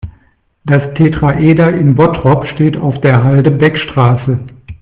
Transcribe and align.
Das 0.63 0.81
Tetraeder 0.95 1.73
in 1.75 1.93
Bottrop 1.93 2.47
steht 2.47 2.75
auf 2.75 2.99
der 3.01 3.23
Halde 3.23 3.51
Beckstraße. 3.51 4.39